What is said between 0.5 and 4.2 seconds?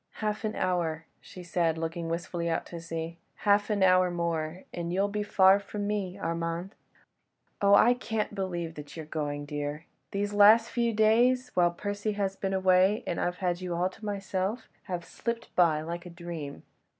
hour," she said, looking wistfully out to sea, "half an hour